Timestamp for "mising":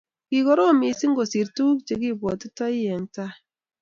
0.81-1.13